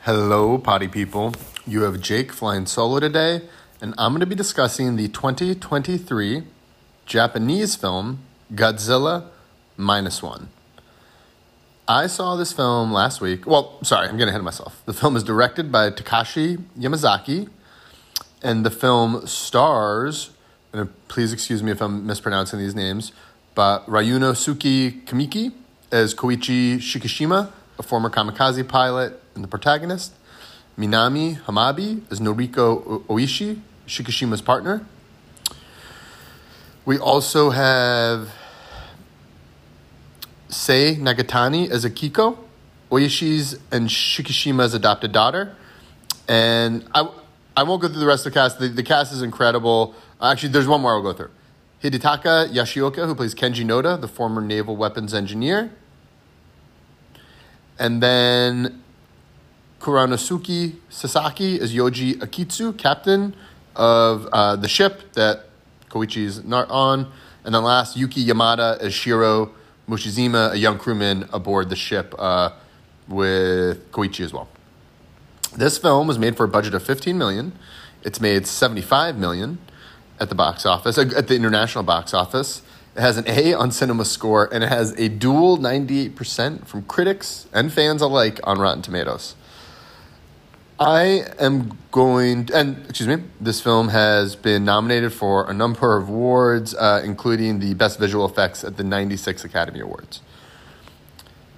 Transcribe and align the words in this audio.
Hello, 0.00 0.58
potty 0.58 0.88
people. 0.88 1.32
You 1.64 1.82
have 1.82 2.00
Jake 2.00 2.32
flying 2.32 2.66
solo 2.66 2.98
today, 2.98 3.42
and 3.80 3.94
I'm 3.98 4.10
going 4.10 4.20
to 4.20 4.26
be 4.26 4.34
discussing 4.34 4.96
the 4.96 5.06
2023 5.06 6.42
Japanese 7.06 7.76
film 7.76 8.18
Godzilla 8.52 9.26
Minus 9.76 10.24
One. 10.24 10.48
I 11.86 12.08
saw 12.08 12.34
this 12.34 12.52
film 12.52 12.90
last 12.90 13.20
week. 13.20 13.46
Well, 13.46 13.78
sorry, 13.84 14.08
I'm 14.08 14.16
getting 14.16 14.30
ahead 14.30 14.40
of 14.40 14.44
myself. 14.44 14.82
The 14.86 14.92
film 14.92 15.14
is 15.14 15.22
directed 15.22 15.70
by 15.70 15.90
Takashi 15.90 16.64
Yamazaki, 16.76 17.48
and 18.42 18.66
the 18.66 18.72
film 18.72 19.24
stars, 19.24 20.30
and 20.72 20.90
please 21.06 21.32
excuse 21.32 21.62
me 21.62 21.70
if 21.70 21.80
I'm 21.80 22.04
mispronouncing 22.04 22.58
these 22.58 22.74
names, 22.74 23.12
but 23.56 23.86
Ryunosuke 23.86 25.06
Kamiki 25.06 25.50
as 25.90 26.14
Koichi 26.14 26.76
Shikishima, 26.76 27.50
a 27.78 27.82
former 27.82 28.10
kamikaze 28.10 28.68
pilot 28.68 29.20
and 29.34 29.42
the 29.42 29.48
protagonist. 29.48 30.12
Minami 30.78 31.40
Hamabe 31.40 32.02
as 32.12 32.20
Noriko 32.20 33.02
Oishi, 33.06 33.58
Shikishima's 33.88 34.42
partner. 34.42 34.84
We 36.84 36.98
also 36.98 37.48
have 37.48 38.30
Sei 40.48 40.96
Nagatani 40.96 41.70
as 41.70 41.86
Akiko, 41.86 42.36
Oishi's 42.92 43.58
and 43.72 43.88
Shikishima's 43.88 44.74
adopted 44.74 45.12
daughter. 45.12 45.56
And 46.28 46.86
I, 46.94 47.08
I 47.56 47.62
won't 47.62 47.80
go 47.80 47.88
through 47.88 48.00
the 48.00 48.06
rest 48.06 48.26
of 48.26 48.34
the 48.34 48.38
cast. 48.38 48.58
The, 48.58 48.68
the 48.68 48.82
cast 48.82 49.14
is 49.14 49.22
incredible. 49.22 49.94
Actually, 50.20 50.50
there's 50.50 50.68
one 50.68 50.82
more 50.82 50.94
I'll 50.94 51.02
go 51.02 51.14
through. 51.14 51.30
Hidetaka 51.90 52.48
Yoshioka, 52.48 53.06
who 53.06 53.14
plays 53.14 53.34
Kenji 53.34 53.64
Noda, 53.64 54.00
the 54.00 54.08
former 54.08 54.40
naval 54.40 54.76
weapons 54.76 55.14
engineer. 55.14 55.70
And 57.78 58.02
then 58.02 58.82
Kuranosuke 59.80 60.76
Sasaki 60.88 61.60
is 61.60 61.72
Yoji 61.72 62.14
Akitsu, 62.14 62.76
captain 62.76 63.36
of 63.76 64.26
uh, 64.32 64.56
the 64.56 64.66
ship 64.66 65.12
that 65.12 65.44
Koichi 65.88 66.24
is 66.24 66.42
not 66.42 66.68
on. 66.70 67.12
And 67.44 67.54
then 67.54 67.62
last, 67.62 67.96
Yuki 67.96 68.24
Yamada 68.24 68.82
is 68.82 68.92
Shiro 68.92 69.52
Mushizima, 69.88 70.52
a 70.52 70.58
young 70.58 70.78
crewman 70.78 71.28
aboard 71.32 71.68
the 71.68 71.76
ship 71.76 72.14
uh, 72.18 72.50
with 73.06 73.92
Koichi 73.92 74.24
as 74.24 74.32
well. 74.32 74.48
This 75.56 75.78
film 75.78 76.08
was 76.08 76.18
made 76.18 76.36
for 76.36 76.44
a 76.44 76.48
budget 76.48 76.74
of 76.74 76.82
15 76.82 77.16
million. 77.16 77.52
It's 78.02 78.20
made 78.20 78.46
75 78.46 79.16
million 79.16 79.58
at 80.18 80.28
the 80.28 80.34
box 80.34 80.66
office, 80.66 80.98
uh, 80.98 81.10
at 81.16 81.28
the 81.28 81.34
international 81.34 81.84
box 81.84 82.14
office. 82.14 82.62
It 82.96 83.00
has 83.00 83.18
an 83.18 83.24
A 83.28 83.52
on 83.52 83.72
Cinema 83.72 84.06
Score, 84.06 84.48
and 84.52 84.64
it 84.64 84.68
has 84.68 84.92
a 84.98 85.08
dual 85.08 85.58
98% 85.58 86.66
from 86.66 86.82
critics 86.82 87.46
and 87.52 87.70
fans 87.70 88.00
alike 88.00 88.40
on 88.44 88.58
Rotten 88.58 88.80
Tomatoes. 88.80 89.34
I 90.78 91.24
am 91.38 91.78
going, 91.90 92.50
and 92.52 92.84
excuse 92.88 93.08
me, 93.08 93.24
this 93.40 93.60
film 93.60 93.88
has 93.88 94.36
been 94.36 94.64
nominated 94.64 95.12
for 95.12 95.48
a 95.48 95.54
number 95.54 95.96
of 95.96 96.08
awards, 96.08 96.74
uh, 96.74 97.00
including 97.02 97.60
the 97.60 97.72
Best 97.74 97.98
Visual 97.98 98.26
Effects 98.26 98.62
at 98.62 98.76
the 98.76 98.84
96 98.84 99.44
Academy 99.44 99.80
Awards. 99.80 100.20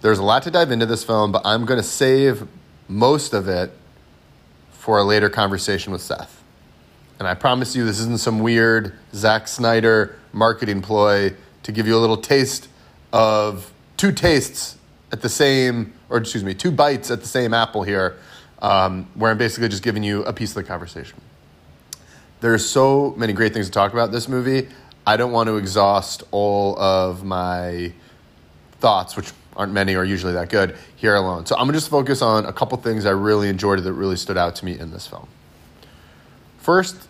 There's 0.00 0.20
a 0.20 0.22
lot 0.22 0.44
to 0.44 0.52
dive 0.52 0.70
into 0.70 0.86
this 0.86 1.02
film, 1.02 1.32
but 1.32 1.42
I'm 1.44 1.64
going 1.64 1.78
to 1.78 1.86
save 1.86 2.46
most 2.86 3.34
of 3.34 3.48
it 3.48 3.72
for 4.70 4.98
a 4.98 5.04
later 5.04 5.28
conversation 5.28 5.92
with 5.92 6.00
Seth. 6.00 6.37
And 7.18 7.26
I 7.26 7.34
promise 7.34 7.74
you, 7.74 7.84
this 7.84 7.98
isn't 8.00 8.20
some 8.20 8.38
weird 8.40 8.96
Zack 9.12 9.48
Snyder 9.48 10.18
marketing 10.32 10.82
ploy 10.82 11.34
to 11.64 11.72
give 11.72 11.86
you 11.86 11.96
a 11.96 11.98
little 11.98 12.16
taste 12.16 12.68
of 13.12 13.72
two 13.96 14.12
tastes 14.12 14.78
at 15.10 15.22
the 15.22 15.28
same, 15.28 15.92
or 16.08 16.18
excuse 16.18 16.44
me, 16.44 16.54
two 16.54 16.70
bites 16.70 17.10
at 17.10 17.20
the 17.20 17.26
same 17.26 17.52
apple 17.52 17.82
here 17.82 18.16
um, 18.60 19.08
where 19.14 19.30
I'm 19.30 19.38
basically 19.38 19.68
just 19.68 19.82
giving 19.82 20.02
you 20.02 20.22
a 20.24 20.32
piece 20.32 20.50
of 20.50 20.56
the 20.56 20.64
conversation. 20.64 21.20
There's 22.40 22.68
so 22.68 23.14
many 23.16 23.32
great 23.32 23.52
things 23.52 23.66
to 23.66 23.72
talk 23.72 23.92
about 23.92 24.12
this 24.12 24.28
movie. 24.28 24.68
I 25.06 25.16
don't 25.16 25.32
want 25.32 25.48
to 25.48 25.56
exhaust 25.56 26.22
all 26.30 26.78
of 26.78 27.24
my 27.24 27.92
thoughts, 28.78 29.16
which 29.16 29.32
aren't 29.56 29.72
many 29.72 29.96
or 29.96 30.04
usually 30.04 30.34
that 30.34 30.50
good, 30.50 30.76
here 30.94 31.16
alone. 31.16 31.46
So 31.46 31.56
I'm 31.56 31.62
going 31.62 31.72
to 31.72 31.78
just 31.78 31.90
focus 31.90 32.22
on 32.22 32.46
a 32.46 32.52
couple 32.52 32.78
things 32.78 33.06
I 33.06 33.10
really 33.10 33.48
enjoyed 33.48 33.82
that 33.82 33.92
really 33.92 34.16
stood 34.16 34.36
out 34.36 34.54
to 34.56 34.64
me 34.64 34.78
in 34.78 34.92
this 34.92 35.06
film. 35.06 35.28
First, 36.68 37.08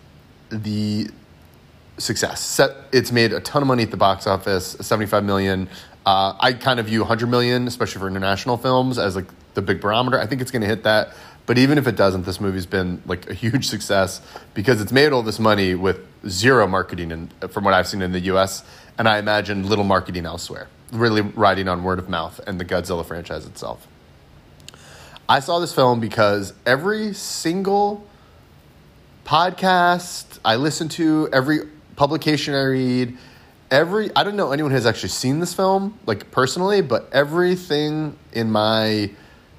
the 0.50 1.08
success. 1.96 2.60
It's 2.92 3.10
made 3.10 3.32
a 3.32 3.40
ton 3.40 3.60
of 3.60 3.66
money 3.66 3.82
at 3.82 3.90
the 3.90 3.96
box 3.96 4.24
office, 4.28 4.76
75 4.80 5.24
million. 5.24 5.68
Uh, 6.06 6.36
I 6.38 6.52
kind 6.52 6.78
of 6.78 6.86
view 6.86 7.00
100 7.00 7.26
million, 7.26 7.66
especially 7.66 7.98
for 7.98 8.06
international 8.06 8.56
films, 8.56 8.98
as 8.98 9.16
like 9.16 9.24
the 9.54 9.62
big 9.62 9.80
barometer. 9.80 10.20
I 10.20 10.26
think 10.26 10.42
it's 10.42 10.52
going 10.52 10.62
to 10.62 10.68
hit 10.68 10.84
that. 10.84 11.12
But 11.46 11.58
even 11.58 11.76
if 11.76 11.88
it 11.88 11.96
doesn't, 11.96 12.24
this 12.24 12.40
movie's 12.40 12.66
been 12.66 13.02
like 13.04 13.28
a 13.28 13.34
huge 13.34 13.66
success 13.74 14.20
because 14.54 14.80
it's 14.80 14.92
made 14.92 15.12
all 15.12 15.24
this 15.24 15.40
money 15.40 15.74
with 15.74 16.06
zero 16.28 16.68
marketing, 16.68 17.10
in, 17.10 17.26
from 17.48 17.64
what 17.64 17.74
I've 17.74 17.88
seen 17.88 18.00
in 18.00 18.12
the 18.12 18.20
U.S. 18.30 18.62
And 18.96 19.08
I 19.08 19.18
imagine 19.18 19.68
little 19.68 19.82
marketing 19.82 20.24
elsewhere, 20.24 20.68
really 20.92 21.22
riding 21.22 21.66
on 21.66 21.82
word 21.82 21.98
of 21.98 22.08
mouth 22.08 22.40
and 22.46 22.60
the 22.60 22.64
Godzilla 22.64 23.04
franchise 23.04 23.44
itself. 23.44 23.88
I 25.28 25.40
saw 25.40 25.58
this 25.58 25.74
film 25.74 25.98
because 25.98 26.54
every 26.64 27.12
single 27.12 28.06
podcast 29.28 30.38
I 30.42 30.56
listen 30.56 30.88
to, 30.88 31.28
every 31.34 31.58
publication 31.96 32.54
I 32.54 32.62
read, 32.62 33.18
every 33.70 34.10
I 34.16 34.24
don't 34.24 34.36
know 34.36 34.52
anyone 34.52 34.72
has 34.72 34.86
actually 34.86 35.10
seen 35.10 35.38
this 35.38 35.52
film 35.52 35.98
like 36.06 36.30
personally, 36.30 36.80
but 36.80 37.10
everything 37.12 38.16
in 38.32 38.50
my 38.50 39.10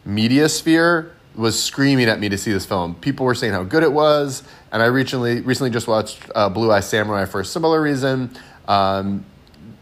media 0.04 0.50
sphere 0.50 1.16
was 1.36 1.62
screaming 1.62 2.10
at 2.10 2.20
me 2.20 2.30
to 2.30 2.38
see 2.38 2.52
this 2.52 2.66
film. 2.66 2.96
People 2.96 3.28
were 3.28 3.36
saying 3.36 3.54
how 3.54 3.62
good 3.62 3.84
it 3.84 3.92
was, 3.92 4.42
and 4.72 4.82
I 4.82 4.88
recently 4.88 5.42
recently 5.42 5.70
just 5.70 5.88
watched 5.88 6.32
uh, 6.34 6.50
Blue 6.50 6.72
Eye 6.72 6.80
Samurai 6.80 7.26
for 7.26 7.42
a 7.42 7.46
similar 7.46 7.80
reason. 7.80 8.32
Um, 8.68 9.24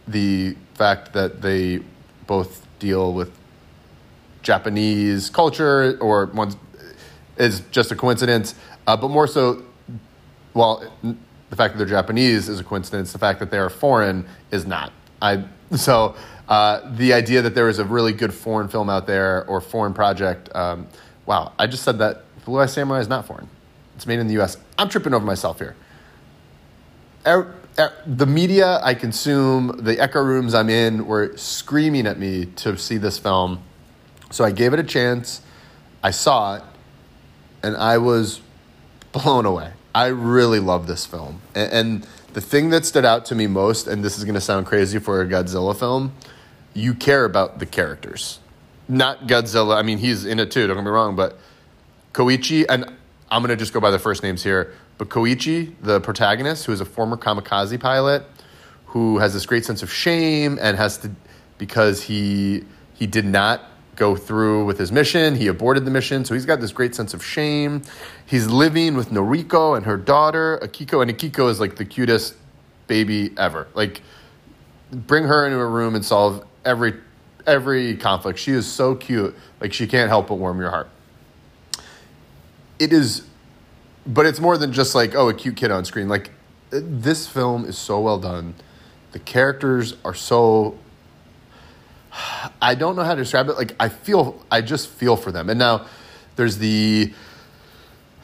the 0.06 0.58
fact 0.74 1.14
that 1.14 1.42
they 1.42 1.80
both 2.26 2.68
deal 2.80 3.14
with 3.14 3.32
Japanese 4.42 5.30
culture, 5.30 5.98
or 6.02 6.26
one 6.26 6.54
is 7.38 7.62
just 7.72 7.90
a 7.90 7.96
coincidence, 7.96 8.54
uh, 8.86 8.98
but 8.98 9.10
more 9.10 9.28
so, 9.28 9.64
well, 10.58 10.84
the 11.04 11.56
fact 11.56 11.74
that 11.74 11.78
they're 11.78 11.88
Japanese 11.88 12.50
is 12.50 12.60
a 12.60 12.64
coincidence. 12.64 13.14
The 13.14 13.20
fact 13.20 13.40
that 13.40 13.52
they 13.52 13.58
are 13.58 13.70
foreign 13.70 14.28
is 14.52 14.66
not. 14.66 14.92
I 15.22 15.46
so 15.76 16.16
uh, 16.48 16.82
the 16.96 17.14
idea 17.14 17.42
that 17.42 17.56
there 17.56 17.70
is 17.70 17.80
a 17.80 17.86
really 17.86 18.14
good 18.14 18.34
foreign 18.34 18.68
film 18.68 18.90
out 18.90 19.08
there 19.08 19.46
or 19.48 19.62
foreign 19.62 19.94
project. 19.94 20.54
Um, 20.56 20.88
Wow, 21.28 21.52
I 21.60 21.68
just 21.68 21.84
said 21.84 22.00
that 22.00 22.24
Blue 22.46 22.60
Eye 22.60 22.68
Samurai 22.68 23.02
is 23.02 23.10
not 23.10 23.28
foreign. 23.28 23.50
It's 23.96 24.08
made 24.08 24.20
in 24.20 24.28
the 24.28 24.34
U.S. 24.36 24.58
I'm 24.80 24.88
tripping 24.88 25.14
over 25.14 25.26
myself 25.26 25.60
here. 25.60 25.76
Er, 27.28 27.54
er, 27.78 27.94
the 28.08 28.26
media 28.26 28.80
I 28.82 28.94
consume, 28.94 29.78
the 29.84 30.00
echo 30.00 30.22
rooms 30.22 30.54
I'm 30.54 30.70
in, 30.70 31.06
were 31.06 31.36
screaming 31.36 32.08
at 32.08 32.18
me 32.18 32.46
to 32.46 32.78
see 32.78 32.98
this 32.98 33.20
film. 33.20 33.62
So 34.32 34.46
I 34.46 34.52
gave 34.52 34.72
it 34.72 34.80
a 34.80 34.84
chance. 34.84 35.42
I 36.02 36.12
saw 36.12 36.56
it, 36.56 36.64
and 37.62 37.76
I 37.76 37.98
was 37.98 38.40
blown 39.12 39.46
away. 39.46 39.74
I 39.94 40.08
really 40.08 40.60
love 40.60 40.88
this 40.88 41.06
film. 41.06 41.42
And, 41.56 41.72
and 41.72 42.08
the 42.34 42.42
thing 42.42 42.70
that 42.70 42.86
stood 42.86 43.06
out 43.06 43.26
to 43.26 43.36
me 43.36 43.48
most, 43.48 43.88
and 43.88 44.04
this 44.04 44.18
is 44.18 44.24
going 44.24 44.36
to 44.36 44.42
sound 44.42 44.66
crazy 44.66 45.00
for 45.00 45.22
a 45.22 45.26
Godzilla 45.26 45.78
film, 45.78 46.14
you 46.74 46.94
care 46.94 47.26
about 47.26 47.60
the 47.60 47.66
characters 47.66 48.40
not 48.88 49.28
Godzilla. 49.28 49.76
I 49.76 49.82
mean, 49.82 49.98
he's 49.98 50.26
in 50.26 50.40
it 50.40 50.52
too. 50.52 50.68
Don't 50.68 50.78
get 50.78 50.86
me 50.86 50.92
wrong, 50.92 51.16
but 51.16 51.38
Koichi, 52.14 52.66
and 52.70 52.86
I'm 53.30 53.42
gonna 53.42 53.56
just 53.56 53.74
go 53.74 53.80
by 53.80 53.92
the 53.92 54.00
first 54.00 54.24
names 54.24 54.44
here. 54.44 54.74
But 54.98 55.10
Koichi, 55.10 55.74
the 55.82 56.00
protagonist, 56.02 56.66
who 56.66 56.72
is 56.72 56.82
a 56.82 56.86
former 56.86 57.18
kamikaze 57.18 57.80
pilot, 57.80 58.24
who 58.88 59.20
has 59.20 59.34
this 59.34 59.46
great 59.46 59.66
sense 59.66 59.84
of 59.84 59.92
shame 59.92 60.58
and 60.62 60.78
has 60.78 60.98
to 61.00 61.12
because 61.58 62.04
he 62.04 62.64
he 62.94 63.06
did 63.08 63.26
not 63.26 63.64
go 63.98 64.16
through 64.16 64.66
with 64.66 64.78
his 64.78 64.92
mission. 64.92 65.36
He 65.36 65.48
aborted 65.48 65.84
the 65.84 65.92
mission, 65.92 66.24
so 66.24 66.34
he's 66.34 66.46
got 66.46 66.62
this 66.62 66.72
great 66.72 66.96
sense 66.96 67.14
of 67.14 67.24
shame. 67.24 67.82
He's 68.26 68.48
living 68.48 68.96
with 68.96 69.10
Noriko 69.10 69.76
and 69.76 69.86
her 69.86 69.98
daughter 69.98 70.60
Akiko, 70.62 71.02
and 71.02 71.12
Akiko 71.12 71.50
is 71.50 71.60
like 71.60 71.76
the 71.76 71.86
cutest 71.86 72.36
baby 72.88 73.34
ever. 73.38 73.68
Like, 73.74 74.02
bring 74.92 75.26
her 75.26 75.46
into 75.46 75.60
a 75.60 75.68
room 75.68 75.96
and 75.96 76.06
solve 76.06 76.46
every 76.64 76.94
every 77.46 77.96
conflict. 77.98 78.40
She 78.40 78.52
is 78.52 78.72
so 78.72 78.96
cute. 78.96 79.36
Like 79.60 79.74
she 79.74 79.88
can't 79.88 80.10
help 80.10 80.28
but 80.28 80.36
warm 80.36 80.60
your 80.60 80.70
heart. 80.70 80.90
It 82.78 82.94
is, 82.94 83.26
but 84.06 84.26
it's 84.26 84.40
more 84.40 84.58
than 84.58 84.74
just 84.74 84.94
like 84.94 85.16
oh 85.16 85.30
a 85.30 85.34
cute 85.34 85.56
kid 85.56 85.72
on 85.72 85.86
screen. 85.86 86.08
Like 86.10 86.32
this 86.70 87.28
film 87.28 87.66
is 87.66 87.78
so 87.78 88.00
well 88.00 88.20
done. 88.20 88.54
The 89.14 89.20
characters 89.20 89.96
are 90.06 90.14
so. 90.14 90.78
I 92.62 92.76
don't 92.76 92.96
know 92.96 93.04
how 93.04 93.16
to 93.16 93.22
describe 93.22 93.50
it. 93.50 93.58
Like 93.58 93.76
I 93.80 93.90
feel, 93.90 94.44
I 94.52 94.62
just 94.62 94.90
feel 94.90 95.16
for 95.16 95.32
them. 95.32 95.50
And 95.50 95.60
now 95.60 95.86
there's 96.36 96.58
the. 96.58 97.14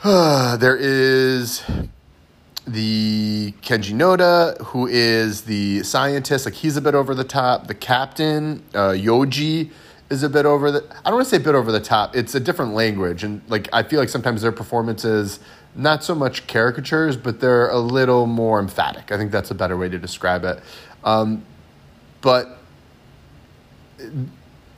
Uh, 0.03 0.57
there 0.57 0.75
is 0.75 1.63
the 2.65 3.53
Kenji 3.61 3.93
Noda, 3.93 4.59
who 4.67 4.87
is 4.87 5.43
the 5.43 5.83
scientist, 5.83 6.45
like 6.45 6.53
he's 6.53 6.77
a 6.77 6.81
bit 6.81 6.95
over 6.95 7.13
the 7.13 7.23
top. 7.23 7.67
The 7.67 7.73
captain, 7.73 8.63
uh, 8.73 8.91
Yoji, 8.91 9.71
is 10.09 10.23
a 10.23 10.29
bit 10.29 10.45
over 10.45 10.71
the. 10.71 10.83
I 11.03 11.09
don't 11.09 11.15
want 11.15 11.25
to 11.25 11.29
say 11.29 11.37
a 11.37 11.45
bit 11.45 11.55
over 11.55 11.71
the 11.71 11.81
top. 11.81 12.15
It's 12.15 12.35
a 12.35 12.39
different 12.39 12.73
language, 12.73 13.23
and 13.23 13.41
like 13.49 13.67
I 13.73 13.83
feel 13.83 13.99
like 13.99 14.09
sometimes 14.09 14.41
their 14.41 14.51
performances, 14.51 15.39
not 15.75 16.03
so 16.03 16.15
much 16.15 16.47
caricatures, 16.47 17.17
but 17.17 17.39
they're 17.39 17.69
a 17.69 17.79
little 17.79 18.27
more 18.27 18.59
emphatic. 18.59 19.11
I 19.11 19.17
think 19.17 19.31
that's 19.31 19.51
a 19.51 19.55
better 19.55 19.75
way 19.75 19.89
to 19.89 19.97
describe 19.97 20.45
it. 20.45 20.61
Um, 21.03 21.43
but 22.21 22.59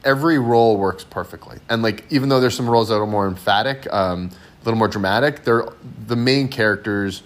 every 0.04 0.38
role 0.40 0.78
works 0.78 1.04
perfectly, 1.04 1.58
and 1.70 1.82
like 1.82 2.06
even 2.12 2.30
though 2.30 2.40
there's 2.40 2.56
some 2.56 2.70
roles 2.70 2.90
that 2.90 2.96
are 2.96 3.08
more 3.08 3.28
emphatic, 3.28 3.92
um, 3.92 4.32
a 4.62 4.66
little 4.66 4.78
more 4.78 4.88
dramatic, 4.88 5.44
they're 5.44 5.68
the 6.08 6.16
main 6.16 6.48
characters 6.48 7.24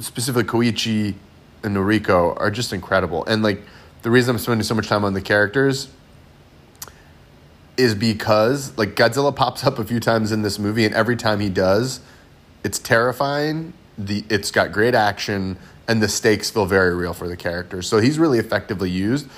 specifically 0.00 0.44
Koichi 0.44 1.14
and 1.62 1.76
Noriko 1.76 2.38
are 2.38 2.50
just 2.50 2.72
incredible. 2.72 3.24
And 3.26 3.42
like 3.42 3.62
the 4.02 4.10
reason 4.10 4.34
I'm 4.34 4.38
spending 4.38 4.64
so 4.64 4.74
much 4.74 4.88
time 4.88 5.04
on 5.04 5.14
the 5.14 5.20
characters 5.20 5.88
is 7.76 7.94
because 7.94 8.76
like 8.76 8.94
Godzilla 8.94 9.34
pops 9.34 9.64
up 9.64 9.78
a 9.78 9.84
few 9.84 10.00
times 10.00 10.32
in 10.32 10.42
this 10.42 10.58
movie 10.58 10.84
and 10.84 10.94
every 10.94 11.16
time 11.16 11.40
he 11.40 11.48
does, 11.48 12.00
it's 12.64 12.78
terrifying. 12.78 13.72
The 13.98 14.24
it's 14.28 14.50
got 14.50 14.72
great 14.72 14.94
action 14.94 15.58
and 15.88 16.02
the 16.02 16.08
stakes 16.08 16.50
feel 16.50 16.66
very 16.66 16.94
real 16.94 17.12
for 17.12 17.28
the 17.28 17.36
characters. 17.36 17.86
So 17.86 17.98
he's 17.98 18.18
really 18.18 18.38
effectively 18.38 18.90
used, 18.90 19.28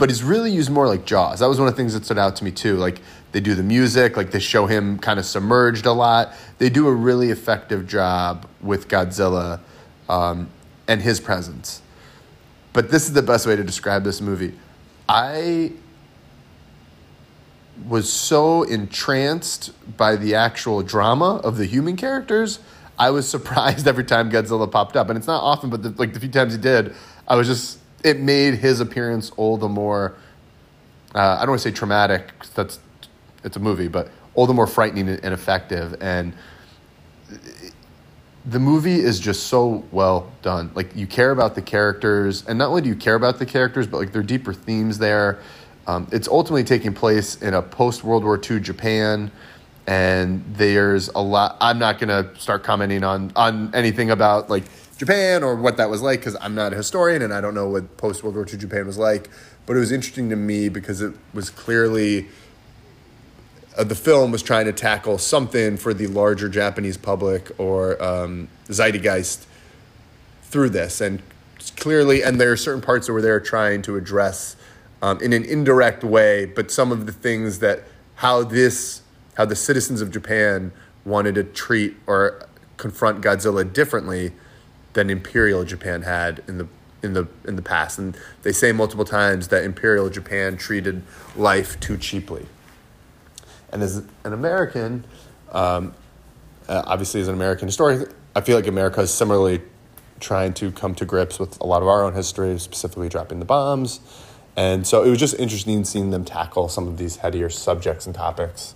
but 0.00 0.08
he's 0.08 0.24
really 0.24 0.50
used 0.50 0.70
more 0.70 0.88
like 0.88 1.04
Jaws. 1.04 1.40
That 1.40 1.46
was 1.46 1.58
one 1.58 1.68
of 1.68 1.74
the 1.74 1.76
things 1.76 1.92
that 1.92 2.06
stood 2.06 2.16
out 2.16 2.34
to 2.36 2.44
me 2.44 2.50
too. 2.50 2.76
Like 2.76 3.02
they 3.32 3.40
do 3.40 3.54
the 3.54 3.62
music, 3.62 4.16
like 4.16 4.30
they 4.30 4.40
show 4.40 4.64
him 4.64 4.98
kind 4.98 5.18
of 5.18 5.26
submerged 5.26 5.84
a 5.84 5.92
lot. 5.92 6.32
They 6.56 6.70
do 6.70 6.88
a 6.88 6.92
really 6.92 7.28
effective 7.28 7.86
job 7.86 8.48
with 8.62 8.88
Godzilla 8.88 9.60
um, 10.08 10.48
and 10.88 11.02
his 11.02 11.20
presence. 11.20 11.82
But 12.72 12.90
this 12.90 13.04
is 13.08 13.12
the 13.12 13.20
best 13.20 13.46
way 13.46 13.56
to 13.56 13.62
describe 13.62 14.02
this 14.02 14.22
movie. 14.22 14.54
I 15.06 15.72
was 17.86 18.10
so 18.10 18.62
entranced 18.62 19.72
by 19.98 20.16
the 20.16 20.34
actual 20.34 20.82
drama 20.82 21.42
of 21.44 21.58
the 21.58 21.66
human 21.66 21.96
characters. 21.96 22.58
I 22.98 23.10
was 23.10 23.28
surprised 23.36 23.86
every 23.86 24.04
time 24.04 24.30
Godzilla 24.30 24.70
popped 24.70 24.96
up, 24.96 25.10
and 25.10 25.18
it's 25.18 25.26
not 25.26 25.42
often, 25.42 25.68
but 25.68 25.82
the, 25.82 25.90
like 25.90 26.14
the 26.14 26.20
few 26.20 26.30
times 26.30 26.54
he 26.54 26.58
did, 26.58 26.94
I 27.28 27.36
was 27.36 27.46
just 27.46 27.79
it 28.04 28.20
made 28.20 28.54
his 28.54 28.80
appearance 28.80 29.30
all 29.36 29.56
the 29.56 29.68
more. 29.68 30.16
Uh, 31.14 31.36
I 31.38 31.40
don't 31.40 31.50
want 31.50 31.62
to 31.62 31.68
say 31.68 31.74
traumatic. 31.74 32.32
That's 32.54 32.78
it's 33.44 33.56
a 33.56 33.60
movie, 33.60 33.88
but 33.88 34.10
all 34.34 34.46
the 34.46 34.54
more 34.54 34.66
frightening 34.66 35.08
and 35.08 35.34
effective. 35.34 35.96
And 36.00 36.34
the 38.44 38.58
movie 38.58 39.00
is 39.00 39.20
just 39.20 39.46
so 39.46 39.84
well 39.92 40.30
done. 40.42 40.70
Like 40.74 40.94
you 40.96 41.06
care 41.06 41.30
about 41.30 41.54
the 41.54 41.62
characters, 41.62 42.44
and 42.46 42.58
not 42.58 42.68
only 42.68 42.82
do 42.82 42.88
you 42.88 42.96
care 42.96 43.14
about 43.14 43.38
the 43.38 43.46
characters, 43.46 43.86
but 43.86 43.98
like 43.98 44.12
there 44.12 44.20
are 44.20 44.24
deeper 44.24 44.52
themes 44.52 44.98
there. 44.98 45.40
Um, 45.86 46.06
it's 46.12 46.28
ultimately 46.28 46.64
taking 46.64 46.94
place 46.94 47.40
in 47.42 47.54
a 47.54 47.62
post 47.62 48.04
World 48.04 48.24
War 48.24 48.40
II 48.40 48.60
Japan, 48.60 49.30
and 49.86 50.44
there's 50.54 51.08
a 51.08 51.20
lot. 51.20 51.56
I'm 51.60 51.78
not 51.78 51.98
gonna 51.98 52.30
start 52.38 52.62
commenting 52.62 53.04
on 53.04 53.32
on 53.36 53.74
anything 53.74 54.10
about 54.10 54.48
like 54.48 54.64
Japan 55.00 55.42
or 55.42 55.56
what 55.56 55.78
that 55.78 55.88
was 55.88 56.02
like 56.02 56.20
because 56.20 56.36
I'm 56.42 56.54
not 56.54 56.74
a 56.74 56.76
historian 56.76 57.22
and 57.22 57.32
I 57.32 57.40
don't 57.40 57.54
know 57.54 57.66
what 57.70 57.96
post 57.96 58.22
World 58.22 58.34
War 58.34 58.46
II 58.46 58.58
Japan 58.58 58.86
was 58.86 58.98
like. 58.98 59.30
But 59.64 59.78
it 59.78 59.80
was 59.80 59.92
interesting 59.92 60.28
to 60.28 60.36
me 60.36 60.68
because 60.68 61.00
it 61.00 61.14
was 61.32 61.48
clearly 61.48 62.28
uh, 63.78 63.84
the 63.84 63.94
film 63.94 64.30
was 64.30 64.42
trying 64.42 64.66
to 64.66 64.74
tackle 64.74 65.16
something 65.16 65.78
for 65.78 65.94
the 65.94 66.06
larger 66.06 66.50
Japanese 66.50 66.98
public 66.98 67.50
or 67.58 68.02
um, 68.02 68.48
zeitgeist 68.68 69.46
through 70.42 70.68
this, 70.68 71.00
and 71.00 71.22
clearly, 71.78 72.22
and 72.22 72.38
there 72.38 72.52
are 72.52 72.56
certain 72.56 72.82
parts 72.82 73.08
where 73.08 73.22
they're 73.22 73.40
trying 73.40 73.80
to 73.80 73.96
address 73.96 74.54
um, 75.00 75.18
in 75.22 75.32
an 75.32 75.46
indirect 75.46 76.04
way, 76.04 76.44
but 76.44 76.70
some 76.70 76.92
of 76.92 77.06
the 77.06 77.12
things 77.12 77.60
that 77.60 77.84
how 78.16 78.44
this 78.44 79.00
how 79.32 79.46
the 79.46 79.56
citizens 79.56 80.02
of 80.02 80.10
Japan 80.10 80.72
wanted 81.06 81.36
to 81.36 81.44
treat 81.44 81.96
or 82.06 82.46
confront 82.76 83.22
Godzilla 83.22 83.72
differently 83.72 84.32
than 84.92 85.10
Imperial 85.10 85.64
Japan 85.64 86.02
had 86.02 86.42
in 86.48 86.58
the 86.58 86.68
in 87.02 87.14
the 87.14 87.26
in 87.46 87.56
the 87.56 87.62
past, 87.62 87.98
and 87.98 88.16
they 88.42 88.52
say 88.52 88.72
multiple 88.72 89.04
times 89.04 89.48
that 89.48 89.64
Imperial 89.64 90.10
Japan 90.10 90.56
treated 90.56 91.02
life 91.36 91.78
too 91.80 91.96
cheaply. 91.96 92.46
And 93.72 93.82
as 93.82 94.04
an 94.24 94.32
American, 94.32 95.04
um, 95.52 95.94
uh, 96.68 96.82
obviously 96.86 97.20
as 97.20 97.28
an 97.28 97.34
American 97.34 97.68
historian, 97.68 98.06
I 98.34 98.40
feel 98.40 98.56
like 98.56 98.66
America 98.66 99.00
is 99.00 99.12
similarly 99.12 99.62
trying 100.18 100.52
to 100.54 100.70
come 100.70 100.94
to 100.96 101.04
grips 101.04 101.38
with 101.38 101.58
a 101.60 101.66
lot 101.66 101.82
of 101.82 101.88
our 101.88 102.04
own 102.04 102.14
history, 102.14 102.58
specifically 102.58 103.08
dropping 103.08 103.38
the 103.38 103.44
bombs. 103.44 104.00
And 104.56 104.86
so 104.86 105.02
it 105.02 105.08
was 105.08 105.18
just 105.18 105.38
interesting 105.38 105.84
seeing 105.84 106.10
them 106.10 106.24
tackle 106.24 106.68
some 106.68 106.86
of 106.86 106.98
these 106.98 107.16
headier 107.16 107.48
subjects 107.48 108.06
and 108.06 108.14
topics 108.14 108.74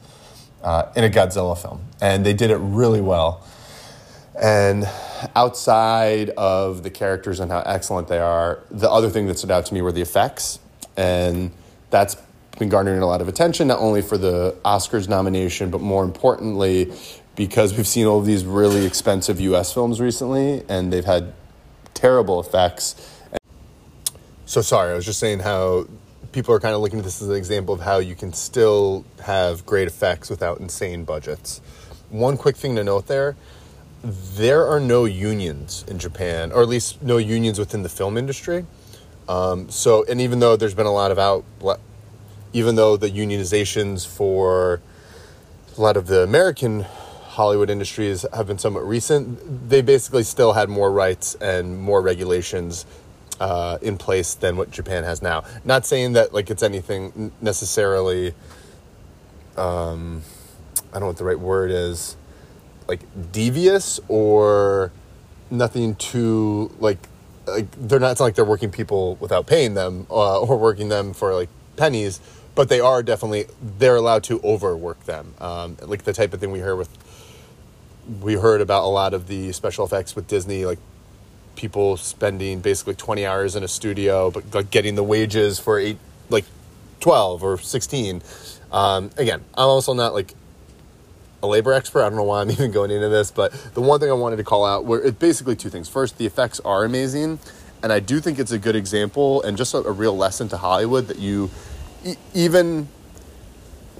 uh, 0.63 0.91
in 0.97 1.05
a 1.05 1.11
Godzilla 1.11 1.61
film. 1.61 1.85
And 2.01 2.25
they 2.25 2.33
did 2.33 2.51
it 2.51 2.57
really 2.57 3.01
well. 3.01 3.45
And 4.41 4.89
outside 5.37 6.31
of 6.31 6.83
the 6.83 6.91
characters 6.91 7.41
and 7.41 7.51
how 7.51 7.61
excellent 7.61 8.09
they 8.09 8.19
are, 8.19 8.61
the 8.71 8.91
other 8.91 9.09
thing 9.11 9.27
that 9.27 9.39
stood 9.39 9.51
out 9.51 9.67
to 9.67 9.75
me 9.75 9.83
were 9.83 9.93
the 9.93 10.03
effects. 10.03 10.59
And 10.97 11.53
that's 11.91 12.17
been 12.59 12.69
garnering 12.69 13.01
a 13.01 13.07
lot 13.07 13.21
of 13.21 13.29
attention, 13.29 13.69
not 13.69 13.79
only 13.79 14.03
for 14.03 14.19
the 14.19 14.57
Oscars 14.65 15.09
nomination, 15.09 15.71
but 15.71 15.81
more 15.81 16.05
importantly, 16.05 16.93
because 17.37 17.77
we've 17.77 17.87
seen 17.87 18.07
all 18.07 18.21
these 18.21 18.45
really 18.45 18.85
expensive 18.85 19.41
US 19.41 19.73
films 19.73 20.01
recently 20.01 20.65
and 20.69 20.93
they've 20.93 21.05
had 21.05 21.33
terrible 21.95 22.41
effects. 22.41 23.11
So, 24.47 24.61
sorry, 24.61 24.93
I 24.93 24.95
was 24.95 25.05
just 25.05 25.19
saying 25.19 25.41
how 25.41 25.87
people 26.33 26.55
are 26.55 26.61
kind 26.61 26.75
of 26.75 26.81
looking 26.81 26.99
at 26.99 27.05
this 27.05 27.23
as 27.23 27.29
an 27.29 27.37
example 27.37 27.75
of 27.75 27.81
how 27.81 27.99
you 27.99 28.15
can 28.15 28.33
still 28.33 29.05
have 29.23 29.65
great 29.65 29.89
effects 29.89 30.31
without 30.31 30.61
insane 30.61 31.05
budgets. 31.05 31.61
One 32.11 32.37
quick 32.37 32.57
thing 32.57 32.77
to 32.77 32.85
note 32.85 33.07
there 33.07 33.37
there 34.05 34.67
are 34.67 34.81
no 34.81 35.07
unions 35.07 35.85
in 35.89 35.99
Japan, 35.99 36.53
or 36.53 36.63
at 36.63 36.69
least 36.69 37.03
no 37.03 37.17
unions 37.17 37.59
within 37.59 37.83
the 37.83 37.89
film 37.89 38.19
industry. 38.19 38.67
Um, 39.29 39.71
so, 39.71 40.05
and 40.05 40.21
even 40.21 40.41
though 40.41 40.57
there's 40.57 40.75
been 40.75 40.87
a 40.87 40.93
lot 40.93 41.11
of 41.11 41.19
out, 41.19 41.45
even 42.53 42.75
though 42.75 42.97
the 42.97 43.09
unionizations 43.09 44.07
for 44.07 44.83
a 45.77 45.81
lot 45.81 45.97
of 45.97 46.07
the 46.07 46.23
American 46.23 46.83
Hollywood 46.83 47.71
industries 47.71 48.27
have 48.35 48.47
been 48.47 48.59
somewhat 48.59 48.87
recent, 48.87 49.69
they 49.69 49.81
basically 49.81 50.23
still 50.23 50.53
had 50.53 50.69
more 50.69 50.93
rights 50.93 51.35
and 51.37 51.79
more 51.79 52.03
regulations 52.03 52.85
uh, 53.41 53.79
in 53.83 53.97
place 53.97 54.35
than 54.35 54.57
what 54.57 54.71
Japan 54.71 55.03
has 55.03 55.23
now. 55.23 55.45
Not 55.65 55.87
saying 55.87 56.13
that 56.13 56.33
like 56.35 56.51
it's 56.51 56.63
anything 56.63 57.33
necessarily. 57.41 58.35
Um, 59.57 60.23
I 60.91 60.95
don't 60.95 61.01
know 61.01 61.07
what 61.09 61.17
the 61.17 61.25
right 61.25 61.39
word 61.39 61.71
is, 61.71 62.17
like 62.89 63.01
devious 63.33 64.01
or 64.09 64.93
nothing 65.51 65.95
too 65.97 66.71
like 66.79 66.99
like 67.47 67.71
they're 67.73 68.01
not. 68.01 68.13
It's 68.13 68.21
not 68.21 68.27
like 68.27 68.35
they're 68.37 68.45
working 68.45 68.71
people 68.71 69.17
without 69.17 69.47
paying 69.47 69.75
them 69.75 70.07
uh, 70.11 70.41
or 70.41 70.57
working 70.57 70.89
them 70.89 71.13
for 71.13 71.35
like 71.35 71.49
pennies 71.77 72.21
but 72.55 72.69
they 72.69 72.81
are 72.81 73.03
definitely 73.03 73.47
they're 73.79 73.97
allowed 73.97 74.23
to 74.25 74.41
overwork 74.43 75.05
them, 75.05 75.35
um, 75.39 75.77
like 75.83 76.05
the 76.05 76.13
type 76.13 76.33
of 76.33 76.41
thing 76.41 76.53
we 76.53 76.61
heard 76.61 76.77
with 76.77 76.89
we 78.21 78.35
heard 78.35 78.61
about 78.61 78.85
a 78.85 78.89
lot 78.89 79.15
of 79.15 79.29
the 79.29 79.51
special 79.53 79.85
effects 79.85 80.15
with 80.15 80.29
Disney, 80.29 80.65
like 80.65 80.79
people 81.57 81.97
spending 81.97 82.61
basically 82.61 82.95
twenty 82.95 83.27
hours 83.27 83.57
in 83.57 83.63
a 83.63 83.69
studio, 83.69 84.31
but 84.31 84.55
like 84.55 84.71
getting 84.71 84.95
the 84.95 85.03
wages 85.03 85.59
for 85.59 85.79
eight, 85.79 85.99
like 86.31 86.45
twelve 87.01 87.43
or 87.43 87.59
sixteen. 87.59 88.23
Um, 88.71 89.11
again, 89.17 89.41
I'm 89.55 89.69
also 89.69 89.93
not 89.95 90.15
like 90.15 90.35
a 91.45 91.47
labor 91.47 91.73
expert. 91.73 92.03
I 92.03 92.09
don't 92.09 92.17
know 92.17 92.25
why 92.25 92.41
I'm 92.41 92.51
even 92.57 92.73
going 92.73 92.91
into 92.91 93.09
this, 93.09 93.31
but 93.31 93.53
the 93.75 93.81
one 93.81 94.01
thing 94.01 94.11
I 94.11 94.15
wanted 94.15 94.37
to 94.37 94.45
call 94.45 94.65
out 94.65 94.85
were 94.85 95.01
it's 95.01 95.19
basically 95.19 95.55
two 95.55 95.71
things. 95.71 95.89
First, 95.89 96.19
the 96.19 96.27
effects 96.27 96.59
are 96.61 96.85
amazing, 96.85 97.39
and 97.83 97.93
I 97.93 98.01
do 98.01 98.19
think 98.21 98.39
it's 98.39 98.53
a 98.53 98.59
good 98.59 98.75
example 98.75 99.43
and 99.43 99.57
just 99.57 99.75
a, 99.75 99.79
a 99.79 99.93
real 99.93 100.17
lesson 100.17 100.49
to 100.49 100.57
Hollywood 100.57 101.07
that 101.09 101.19
you 101.19 101.51
even 102.35 102.89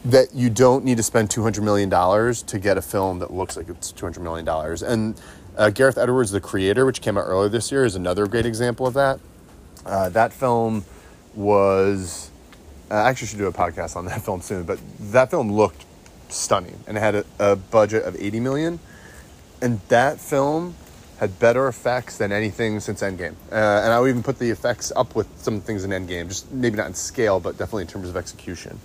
that 0.05 0.35
you 0.35 0.51
don't 0.51 0.85
need 0.85 0.99
to 0.99 1.03
spend 1.03 1.31
$200 1.31 1.63
million 1.63 1.89
to 1.89 2.59
get 2.59 2.77
a 2.77 2.83
film 2.83 3.21
that 3.21 3.33
looks 3.33 3.57
like 3.57 3.71
it's 3.71 3.91
$200 3.91 4.19
million. 4.19 4.47
And 4.87 5.19
uh, 5.57 5.71
Gareth 5.71 5.97
Edwards, 5.97 6.31
the 6.31 6.43
creator, 6.43 6.85
which 6.85 7.01
came 7.01 7.17
out 7.17 7.23
earlier 7.23 7.49
this 7.49 7.73
year, 7.73 7.87
is 7.87 7.95
another 7.95 8.27
great 8.27 8.45
example 8.45 8.87
of 8.87 8.93
that. 8.93 9.19
Uh, 9.87 10.11
that 10.11 10.35
film 10.35 10.85
was, 11.35 12.31
uh, 12.91 12.97
I 12.97 13.09
actually 13.09 13.29
should 13.29 13.39
do 13.39 13.47
a 13.47 13.53
podcast 13.53 13.97
on 13.97 14.05
that 14.05 14.21
film 14.25 14.43
soon, 14.43 14.65
but 14.65 14.79
that 15.01 15.31
film 15.31 15.51
looked 15.51 15.87
stunning 16.35 16.79
and 16.87 16.97
it 16.97 17.01
had 17.01 17.15
a, 17.15 17.25
a 17.39 17.57
budget 17.57 18.05
of 18.05 18.17
80 18.17 18.41
million. 18.41 18.81
And 19.63 19.81
that 19.89 20.21
film 20.21 20.75
had 21.19 21.39
better 21.39 21.69
effects 21.69 22.19
than 22.19 22.33
anything 22.33 22.81
since 22.81 23.03
Endgame. 23.03 23.35
Uh, 23.51 23.55
and 23.55 23.93
I 23.93 24.01
would 24.01 24.09
even 24.09 24.23
put 24.23 24.39
the 24.39 24.51
effects 24.51 24.93
up 24.95 25.15
with 25.15 25.29
some 25.39 25.61
things 25.61 25.85
in 25.85 25.91
Endgame, 25.91 26.29
just 26.29 26.51
maybe 26.53 26.77
not 26.77 26.89
in 26.89 26.95
scale, 26.95 27.41
but 27.41 27.57
definitely 27.57 27.83
in 27.83 27.89
terms 27.89 28.09
of 28.09 28.17
execution. 28.17 28.79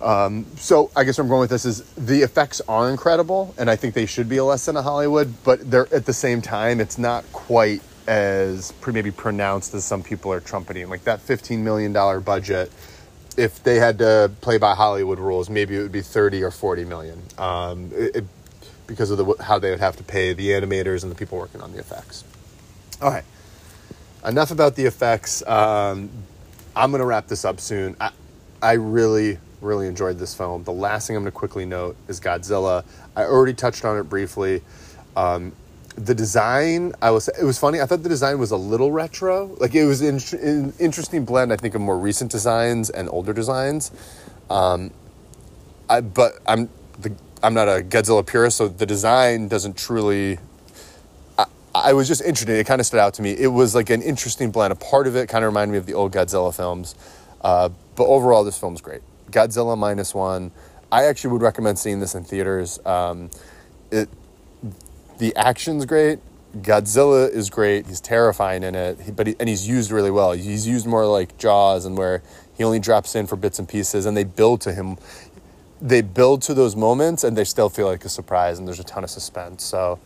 Um, 0.00 0.44
so 0.56 0.90
I 0.94 1.04
guess 1.04 1.16
where 1.16 1.22
I'm 1.22 1.28
going 1.28 1.40
with 1.40 1.50
this 1.50 1.64
is 1.64 1.82
the 1.94 2.22
effects 2.22 2.60
are 2.68 2.90
incredible, 2.90 3.54
and 3.56 3.70
I 3.70 3.76
think 3.76 3.94
they 3.94 4.06
should 4.06 4.28
be 4.28 4.36
a 4.36 4.44
lesson 4.44 4.76
of 4.76 4.84
Hollywood. 4.84 5.32
But 5.44 5.70
they're 5.70 5.92
at 5.94 6.04
the 6.04 6.12
same 6.12 6.42
time, 6.42 6.80
it's 6.80 6.98
not 6.98 7.24
quite 7.32 7.80
as 8.06 8.72
maybe 8.86 9.10
pronounced 9.10 9.72
as 9.72 9.84
some 9.84 10.02
people 10.02 10.30
are 10.32 10.40
trumpeting. 10.40 10.90
Like 10.90 11.04
that 11.04 11.20
15 11.20 11.64
million 11.64 11.92
dollar 11.92 12.20
budget, 12.20 12.70
if 13.36 13.62
they 13.62 13.76
had 13.76 13.98
to 13.98 14.30
play 14.40 14.58
by 14.58 14.74
Hollywood 14.74 15.18
rules, 15.18 15.50
maybe 15.50 15.76
it 15.76 15.82
would 15.82 15.92
be 15.92 16.02
30 16.02 16.42
or 16.42 16.50
40 16.50 16.84
million. 16.84 17.22
Um, 17.38 17.90
it, 17.94 18.16
it, 18.16 18.24
because 18.86 19.10
of 19.10 19.18
the 19.18 19.42
how 19.42 19.58
they 19.58 19.70
would 19.70 19.80
have 19.80 19.96
to 19.96 20.04
pay 20.04 20.34
the 20.34 20.50
animators 20.50 21.02
and 21.02 21.10
the 21.10 21.16
people 21.16 21.38
working 21.38 21.60
on 21.60 21.72
the 21.72 21.78
effects. 21.78 22.24
All 23.00 23.10
right, 23.10 23.24
enough 24.24 24.50
about 24.50 24.76
the 24.76 24.84
effects. 24.84 25.46
Um, 25.46 26.10
I'm 26.76 26.90
gonna 26.90 27.06
wrap 27.06 27.26
this 27.26 27.44
up 27.44 27.60
soon. 27.60 27.96
I, 28.00 28.10
I 28.60 28.72
really 28.72 29.38
really 29.64 29.88
enjoyed 29.88 30.18
this 30.18 30.34
film. 30.34 30.62
The 30.62 30.72
last 30.72 31.06
thing 31.06 31.16
I'm 31.16 31.22
going 31.22 31.32
to 31.32 31.36
quickly 31.36 31.64
note 31.64 31.96
is 32.06 32.20
Godzilla. 32.20 32.84
I 33.16 33.24
already 33.24 33.54
touched 33.54 33.84
on 33.84 33.98
it 33.98 34.04
briefly. 34.04 34.62
Um, 35.16 35.52
the 35.96 36.14
design, 36.14 36.92
I 37.00 37.10
was 37.10 37.28
it 37.28 37.44
was 37.44 37.58
funny. 37.58 37.80
I 37.80 37.86
thought 37.86 38.02
the 38.02 38.08
design 38.08 38.38
was 38.38 38.50
a 38.50 38.56
little 38.56 38.90
retro. 38.90 39.56
Like 39.60 39.74
it 39.74 39.84
was 39.84 40.00
an 40.02 40.20
in, 40.40 40.72
interesting 40.78 41.24
blend. 41.24 41.52
I 41.52 41.56
think 41.56 41.74
of 41.74 41.80
more 41.80 41.98
recent 41.98 42.30
designs 42.30 42.90
and 42.90 43.08
older 43.08 43.32
designs. 43.32 43.92
Um, 44.50 44.90
I 45.88 46.00
but 46.00 46.32
I'm 46.46 46.68
the 46.98 47.14
I'm 47.42 47.54
not 47.54 47.68
a 47.68 47.82
Godzilla 47.82 48.26
purist, 48.26 48.56
so 48.56 48.68
the 48.68 48.86
design 48.86 49.48
doesn't 49.48 49.76
truly. 49.76 50.38
I, 51.38 51.46
I 51.74 51.92
was 51.92 52.08
just 52.08 52.22
interested. 52.22 52.58
It 52.58 52.66
kind 52.66 52.80
of 52.80 52.86
stood 52.86 53.00
out 53.00 53.14
to 53.14 53.22
me. 53.22 53.32
It 53.32 53.48
was 53.48 53.74
like 53.74 53.90
an 53.90 54.02
interesting 54.02 54.50
blend. 54.50 54.72
A 54.72 54.76
part 54.76 55.06
of 55.06 55.14
it 55.14 55.28
kind 55.28 55.44
of 55.44 55.50
reminded 55.52 55.72
me 55.72 55.78
of 55.78 55.86
the 55.86 55.94
old 55.94 56.12
Godzilla 56.12 56.54
films, 56.54 56.96
uh, 57.42 57.68
but 57.94 58.06
overall, 58.06 58.42
this 58.42 58.58
film's 58.58 58.80
great. 58.80 59.02
Godzilla 59.30 59.78
minus 59.78 60.14
one. 60.14 60.50
I 60.90 61.04
actually 61.04 61.32
would 61.32 61.42
recommend 61.42 61.78
seeing 61.78 62.00
this 62.00 62.14
in 62.14 62.24
theaters. 62.24 62.78
Um, 62.84 63.30
it, 63.90 64.08
the 65.18 65.34
action's 65.36 65.86
great. 65.86 66.18
Godzilla 66.56 67.30
is 67.30 67.50
great. 67.50 67.86
He's 67.86 68.00
terrifying 68.00 68.62
in 68.62 68.74
it, 68.74 69.16
but 69.16 69.26
he, 69.26 69.36
and 69.40 69.48
he's 69.48 69.66
used 69.66 69.90
really 69.90 70.10
well. 70.10 70.32
He's 70.32 70.66
used 70.66 70.86
more 70.86 71.06
like 71.06 71.36
Jaws, 71.36 71.84
and 71.84 71.98
where 71.98 72.22
he 72.56 72.62
only 72.62 72.78
drops 72.78 73.14
in 73.14 73.26
for 73.26 73.36
bits 73.36 73.58
and 73.58 73.68
pieces, 73.68 74.06
and 74.06 74.16
they 74.16 74.24
build 74.24 74.60
to 74.62 74.72
him. 74.72 74.96
They 75.82 76.00
build 76.00 76.42
to 76.42 76.54
those 76.54 76.76
moments, 76.76 77.24
and 77.24 77.36
they 77.36 77.44
still 77.44 77.68
feel 77.68 77.86
like 77.86 78.04
a 78.04 78.08
surprise, 78.08 78.58
and 78.58 78.68
there's 78.68 78.78
a 78.78 78.84
ton 78.84 79.02
of 79.02 79.10
suspense. 79.10 79.64
So, 79.64 79.98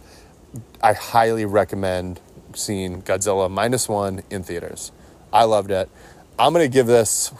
I 0.83 0.95
highly 0.95 1.45
recommend 1.45 2.21
seeing 2.55 3.03
Godzilla 3.03 3.50
minus 3.50 3.88
one 3.88 4.23
in 4.31 4.43
theaters. 4.43 4.91
I 5.33 5.45
loved 5.45 5.71
it. 5.71 5.91
I'm 6.38 6.53
gonna 6.53 6.69
give 6.69 6.87
this. 6.87 7.33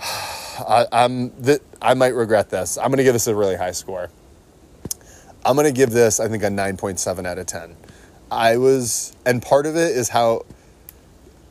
I, 0.58 0.86
am 0.92 1.30
th- 1.30 1.60
I 1.82 1.94
might 1.94 2.14
regret 2.14 2.50
this. 2.50 2.78
I'm 2.78 2.88
going 2.88 2.98
to 2.98 3.04
give 3.04 3.12
this 3.12 3.26
a 3.26 3.34
really 3.34 3.56
high 3.56 3.72
score. 3.72 4.10
I'm 5.46 5.54
going 5.54 5.66
to 5.66 5.72
give 5.72 5.90
this, 5.90 6.18
I 6.18 6.26
think, 6.26 6.42
a 6.42 6.48
9.7 6.48 7.24
out 7.24 7.38
of 7.38 7.46
10. 7.46 7.76
I 8.32 8.56
was, 8.56 9.14
and 9.24 9.40
part 9.40 9.64
of 9.64 9.76
it 9.76 9.96
is 9.96 10.08
how 10.08 10.44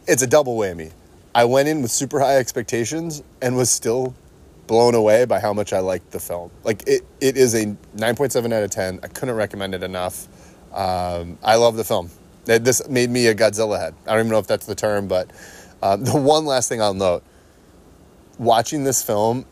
it's 0.05 0.21
a 0.21 0.27
double 0.27 0.57
whammy. 0.57 0.91
I 1.33 1.45
went 1.45 1.69
in 1.69 1.81
with 1.81 1.91
super 1.91 2.19
high 2.19 2.35
expectations 2.35 3.23
and 3.41 3.55
was 3.55 3.69
still 3.69 4.13
blown 4.67 4.95
away 4.95 5.23
by 5.23 5.39
how 5.39 5.53
much 5.53 5.71
I 5.71 5.79
liked 5.79 6.11
the 6.11 6.19
film. 6.19 6.51
Like 6.65 6.83
it, 6.85 7.03
it 7.21 7.37
is 7.37 7.55
a 7.55 7.67
9.7 7.95 8.53
out 8.53 8.63
of 8.63 8.69
10. 8.69 8.99
I 9.01 9.07
couldn't 9.07 9.35
recommend 9.35 9.73
it 9.73 9.81
enough. 9.81 10.27
Um, 10.73 11.37
I 11.41 11.55
love 11.55 11.77
the 11.77 11.85
film. 11.85 12.11
This 12.43 12.87
made 12.89 13.09
me 13.09 13.27
a 13.27 13.35
Godzilla 13.35 13.79
head. 13.79 13.95
I 14.05 14.11
don't 14.11 14.19
even 14.19 14.31
know 14.31 14.39
if 14.39 14.47
that's 14.47 14.65
the 14.65 14.75
term, 14.75 15.07
but 15.07 15.31
um, 15.81 16.03
the 16.03 16.17
one 16.17 16.45
last 16.45 16.67
thing 16.67 16.81
I'll 16.81 16.93
note 16.93 17.23
watching 18.37 18.83
this 18.83 19.01
film, 19.01 19.45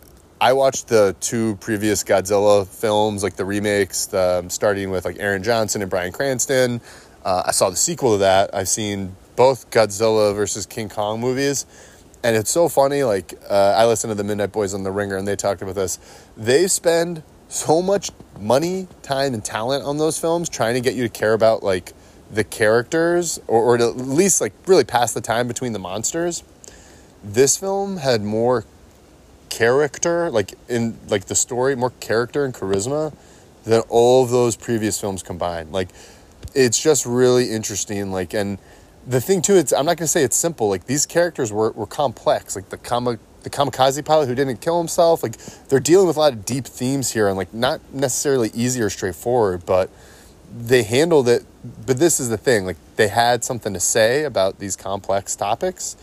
I 0.43 0.51
watched 0.51 0.89
the 0.89 1.15
two 1.21 1.55
previous 1.61 2.03
Godzilla 2.03 2.67
films, 2.67 3.23
like 3.23 3.37
the 3.37 3.45
remakes, 3.45 4.07
the, 4.07 4.39
um, 4.39 4.49
starting 4.49 4.91
with 4.91 5.05
like 5.05 5.15
Aaron 5.17 5.41
Johnson 5.41 5.81
and 5.81 5.89
Bryan 5.89 6.11
Cranston. 6.11 6.81
Uh, 7.23 7.43
I 7.45 7.51
saw 7.51 7.69
the 7.69 7.77
sequel 7.77 8.11
to 8.11 8.17
that. 8.17 8.53
I've 8.53 8.67
seen 8.67 9.15
both 9.37 9.71
Godzilla 9.71 10.35
versus 10.35 10.65
King 10.65 10.89
Kong 10.89 11.21
movies. 11.21 11.65
And 12.25 12.35
it's 12.35 12.51
so 12.51 12.67
funny. 12.67 13.03
Like, 13.03 13.35
uh, 13.49 13.75
I 13.77 13.85
listened 13.85 14.11
to 14.11 14.15
the 14.15 14.25
Midnight 14.25 14.51
Boys 14.51 14.73
on 14.73 14.83
The 14.83 14.91
Ringer 14.91 15.15
and 15.15 15.25
they 15.25 15.37
talked 15.37 15.61
about 15.61 15.75
this. 15.75 15.97
They 16.35 16.67
spend 16.67 17.23
so 17.47 17.81
much 17.81 18.11
money, 18.37 18.89
time, 19.01 19.33
and 19.33 19.45
talent 19.45 19.85
on 19.85 19.97
those 19.97 20.19
films 20.19 20.49
trying 20.49 20.73
to 20.73 20.81
get 20.81 20.93
you 20.93 21.03
to 21.03 21.09
care 21.09 21.31
about 21.31 21.63
like 21.63 21.93
the 22.29 22.43
characters 22.43 23.39
or, 23.47 23.63
or 23.63 23.77
to 23.77 23.87
at 23.91 23.95
least 23.95 24.41
like 24.41 24.51
really 24.65 24.83
pass 24.83 25.13
the 25.13 25.21
time 25.21 25.47
between 25.47 25.71
the 25.71 25.79
monsters. 25.79 26.43
This 27.23 27.55
film 27.55 27.95
had 27.95 28.23
more 28.23 28.65
character, 29.53 30.31
like 30.31 30.55
in 30.67 30.97
like 31.09 31.25
the 31.25 31.35
story, 31.35 31.75
more 31.75 31.91
character 31.99 32.43
and 32.43 32.53
charisma 32.53 33.13
than 33.65 33.81
all 33.87 34.23
of 34.23 34.31
those 34.31 34.55
previous 34.55 34.99
films 34.99 35.21
combined. 35.21 35.71
Like 35.71 35.89
it's 36.55 36.81
just 36.81 37.05
really 37.05 37.51
interesting. 37.51 38.11
Like 38.11 38.33
and 38.33 38.57
the 39.05 39.21
thing 39.21 39.43
too, 39.43 39.55
it's 39.55 39.71
I'm 39.71 39.85
not 39.85 39.97
gonna 39.97 40.07
say 40.07 40.23
it's 40.23 40.35
simple. 40.35 40.69
Like 40.69 40.85
these 40.87 41.05
characters 41.05 41.51
were, 41.51 41.71
were 41.71 41.85
complex. 41.85 42.55
Like 42.55 42.69
the 42.69 42.77
kama, 42.77 43.19
the 43.43 43.51
kamikaze 43.51 44.03
pilot 44.03 44.27
who 44.27 44.33
didn't 44.33 44.57
kill 44.57 44.79
himself. 44.79 45.21
Like 45.21 45.37
they're 45.69 45.79
dealing 45.79 46.07
with 46.07 46.17
a 46.17 46.19
lot 46.19 46.33
of 46.33 46.45
deep 46.45 46.65
themes 46.65 47.11
here 47.11 47.27
and 47.27 47.37
like 47.37 47.53
not 47.53 47.79
necessarily 47.93 48.49
easy 48.55 48.81
or 48.81 48.89
straightforward, 48.89 49.67
but 49.67 49.91
they 50.51 50.81
handled 50.81 51.27
it. 51.27 51.45
But 51.85 51.99
this 51.99 52.19
is 52.19 52.29
the 52.29 52.37
thing. 52.37 52.65
Like 52.65 52.77
they 52.95 53.09
had 53.09 53.43
something 53.43 53.73
to 53.73 53.79
say 53.79 54.23
about 54.23 54.57
these 54.57 54.75
complex 54.75 55.35
topics. 55.35 55.95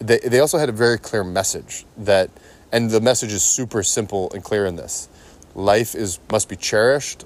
They 0.00 0.18
they 0.18 0.40
also 0.40 0.58
had 0.58 0.68
a 0.68 0.72
very 0.72 0.98
clear 0.98 1.22
message 1.22 1.86
that 1.96 2.30
and 2.72 2.90
the 2.90 3.00
message 3.00 3.32
is 3.32 3.42
super 3.42 3.82
simple 3.82 4.30
and 4.32 4.42
clear 4.42 4.66
in 4.66 4.76
this. 4.76 5.08
Life 5.54 5.94
is 5.94 6.18
must 6.30 6.48
be 6.48 6.56
cherished 6.56 7.24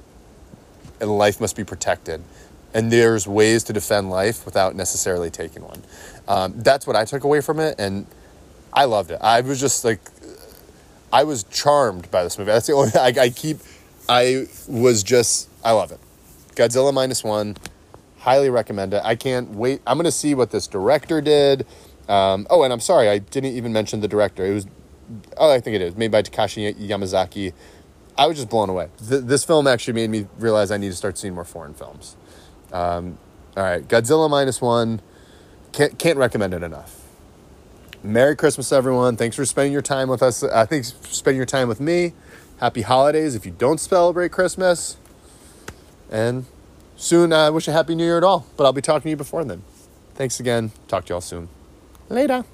and 1.00 1.18
life 1.18 1.40
must 1.40 1.56
be 1.56 1.64
protected. 1.64 2.22
And 2.72 2.90
there's 2.90 3.26
ways 3.26 3.64
to 3.64 3.72
defend 3.74 4.08
life 4.08 4.46
without 4.46 4.74
necessarily 4.74 5.28
taking 5.28 5.62
one. 5.62 5.82
Um, 6.26 6.54
that's 6.56 6.86
what 6.86 6.96
I 6.96 7.04
took 7.04 7.24
away 7.24 7.42
from 7.42 7.60
it, 7.60 7.74
and 7.78 8.06
I 8.72 8.84
loved 8.84 9.10
it. 9.10 9.18
I 9.20 9.42
was 9.42 9.60
just 9.60 9.84
like, 9.84 10.00
I 11.12 11.24
was 11.24 11.42
charmed 11.44 12.10
by 12.10 12.24
this 12.24 12.38
movie. 12.38 12.52
That's 12.52 12.68
the 12.68 12.72
only 12.74 12.92
I, 12.94 13.12
I 13.20 13.28
keep. 13.28 13.58
I 14.08 14.46
was 14.68 15.02
just, 15.02 15.48
I 15.62 15.72
love 15.72 15.92
it. 15.92 16.00
Godzilla 16.54 16.94
minus 16.94 17.22
one, 17.22 17.56
highly 18.18 18.48
recommend 18.48 18.94
it. 18.94 19.02
I 19.04 19.16
can't 19.16 19.50
wait. 19.50 19.82
I'm 19.86 19.98
gonna 19.98 20.10
see 20.10 20.34
what 20.34 20.50
this 20.50 20.66
director 20.66 21.20
did. 21.20 21.66
Um, 22.08 22.46
oh, 22.48 22.62
and 22.62 22.72
I'm 22.72 22.80
sorry, 22.80 23.08
I 23.08 23.18
didn't 23.18 23.52
even 23.52 23.72
mention 23.72 24.00
the 24.00 24.08
director. 24.08 24.44
It 24.46 24.54
was 24.54 24.66
oh, 25.36 25.50
I 25.50 25.60
think 25.60 25.76
it 25.76 25.82
is 25.82 25.96
made 25.96 26.10
by 26.10 26.22
Takashi 26.22 26.74
Yamazaki. 26.74 27.52
I 28.16 28.26
was 28.26 28.36
just 28.36 28.50
blown 28.50 28.68
away. 28.68 28.88
Th- 29.08 29.22
this 29.22 29.44
film 29.44 29.66
actually 29.66 29.94
made 29.94 30.10
me 30.10 30.26
realize 30.38 30.70
I 30.70 30.76
need 30.76 30.90
to 30.90 30.96
start 30.96 31.18
seeing 31.18 31.34
more 31.34 31.44
foreign 31.44 31.74
films. 31.74 32.16
Um, 32.72 33.18
all 33.56 33.62
right, 33.62 33.86
Godzilla 33.86 34.28
minus 34.30 34.60
one. 34.60 35.00
Can't 35.72 35.98
can't 35.98 36.18
recommend 36.18 36.54
it 36.54 36.62
enough. 36.62 37.00
Merry 38.02 38.34
Christmas, 38.34 38.72
everyone! 38.72 39.16
Thanks 39.16 39.36
for 39.36 39.44
spending 39.44 39.72
your 39.72 39.82
time 39.82 40.08
with 40.08 40.22
us. 40.22 40.42
Uh, 40.42 40.66
thanks 40.66 40.90
for 40.90 41.08
spending 41.08 41.36
your 41.36 41.46
time 41.46 41.68
with 41.68 41.80
me. 41.80 42.12
Happy 42.58 42.82
holidays 42.82 43.34
if 43.34 43.46
you 43.46 43.52
don't 43.52 43.78
celebrate 43.78 44.32
Christmas. 44.32 44.96
And 46.10 46.46
soon, 46.96 47.32
I 47.32 47.46
uh, 47.46 47.52
wish 47.52 47.66
a 47.68 47.72
happy 47.72 47.94
New 47.94 48.04
Year 48.04 48.18
at 48.18 48.24
all. 48.24 48.46
But 48.56 48.64
I'll 48.64 48.72
be 48.72 48.82
talking 48.82 49.04
to 49.04 49.10
you 49.10 49.16
before 49.16 49.44
then. 49.44 49.62
Thanks 50.14 50.38
again. 50.38 50.72
Talk 50.88 51.06
to 51.06 51.14
y'all 51.14 51.20
soon. 51.20 51.48
Later. 52.08 52.44